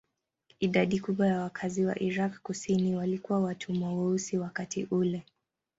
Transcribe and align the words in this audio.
Idadi 0.59 0.99
kubwa 0.99 1.27
ya 1.27 1.39
wakazi 1.41 1.85
wa 1.85 1.99
Irak 1.99 2.41
kusini 2.41 2.95
walikuwa 2.95 3.39
watumwa 3.41 3.93
weusi 3.93 4.37
wakati 4.37 4.87
ule. 4.91 5.25